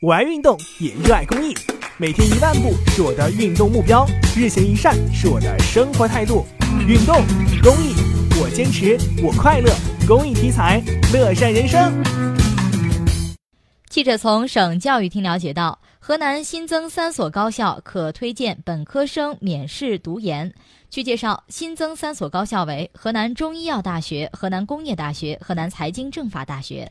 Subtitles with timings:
[0.00, 1.52] 我爱运动也热爱公益
[1.96, 6.46] 每天一万步是我的运动目标日行一善是我的生活态度。
[6.86, 7.16] 运动
[7.60, 7.96] 公益
[8.40, 9.68] 我坚持我快乐
[10.06, 10.80] 公益题材
[11.12, 11.92] 乐善人生。
[13.88, 20.54] 记者从省教育厅了解到河南新增三所高校可推荐本科生免试读研。
[20.88, 26.88] 据介绍新增三所高校为河南中医药大学河南工业大学河南财经政法大学。